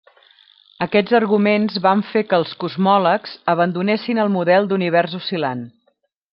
[0.85, 5.67] Aquests arguments van fer que els cosmòlegs abandonessin el model d'univers oscil·lant.